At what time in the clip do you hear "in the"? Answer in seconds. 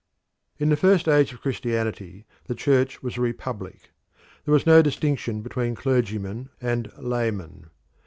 0.57-0.75